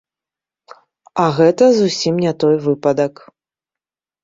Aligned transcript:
А 1.25 1.25
гэта 1.41 1.63
зусім 1.81 2.15
не 2.25 2.33
той 2.47 2.55
выпадак. 2.67 3.13